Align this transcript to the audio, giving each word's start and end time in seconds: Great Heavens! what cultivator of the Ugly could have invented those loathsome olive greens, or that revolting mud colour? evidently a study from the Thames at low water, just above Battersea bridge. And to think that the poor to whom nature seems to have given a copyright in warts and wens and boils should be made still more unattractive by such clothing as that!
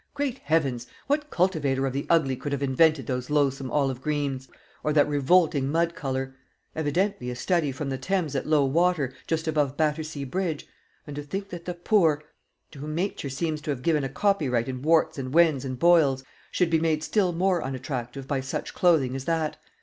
Great 0.15 0.39
Heavens! 0.39 0.87
what 1.05 1.29
cultivator 1.29 1.85
of 1.85 1.93
the 1.93 2.07
Ugly 2.09 2.35
could 2.37 2.51
have 2.53 2.63
invented 2.63 3.05
those 3.05 3.29
loathsome 3.29 3.69
olive 3.69 4.01
greens, 4.01 4.47
or 4.83 4.91
that 4.93 5.07
revolting 5.07 5.67
mud 5.71 5.93
colour? 5.93 6.35
evidently 6.75 7.29
a 7.29 7.35
study 7.35 7.71
from 7.71 7.89
the 7.91 7.99
Thames 7.99 8.35
at 8.35 8.47
low 8.47 8.65
water, 8.65 9.13
just 9.27 9.47
above 9.47 9.77
Battersea 9.77 10.23
bridge. 10.23 10.65
And 11.05 11.15
to 11.17 11.21
think 11.21 11.49
that 11.49 11.65
the 11.65 11.75
poor 11.75 12.23
to 12.71 12.79
whom 12.79 12.95
nature 12.95 13.29
seems 13.29 13.61
to 13.61 13.69
have 13.69 13.83
given 13.83 14.03
a 14.03 14.09
copyright 14.09 14.67
in 14.67 14.81
warts 14.81 15.19
and 15.19 15.35
wens 15.35 15.63
and 15.63 15.77
boils 15.77 16.23
should 16.49 16.71
be 16.71 16.79
made 16.79 17.03
still 17.03 17.31
more 17.31 17.61
unattractive 17.63 18.27
by 18.27 18.41
such 18.41 18.73
clothing 18.73 19.15
as 19.15 19.25
that! 19.25 19.55